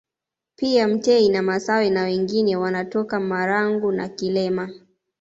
[0.55, 4.69] Pia mtei na masawe na wengine wanatoka Marangu na Kilema